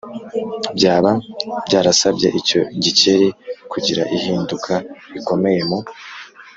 byaba 0.77 1.11
byarasabye 1.67 2.27
icyo 2.39 2.59
gikeri 2.83 3.29
kugira 3.71 4.03
ihinduka 4.15 4.73
rikomeye 5.13 5.61
mu 5.69 5.77